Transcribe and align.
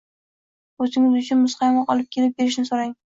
O‘zingiz 0.85 1.17
uchun 1.19 1.39
muzqaymoq 1.43 1.91
olib 1.97 2.09
kelib 2.17 2.33
berishini 2.41 2.67
so‘rang. 2.71 2.97